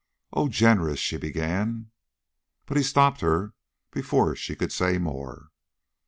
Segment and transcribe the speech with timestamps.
[0.33, 1.91] "Oh, generous" she began.
[2.65, 3.53] But he stopped her
[3.91, 5.51] before she could say more.